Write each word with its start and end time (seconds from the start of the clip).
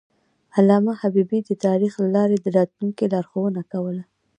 علامه 0.57 0.93
حبیبي 1.01 1.39
د 1.43 1.51
تاریخ 1.65 1.93
له 2.03 2.09
لارې 2.15 2.37
د 2.39 2.47
راتلونکي 2.57 3.05
لارښوونه 3.13 3.61
کوله. 3.71 4.03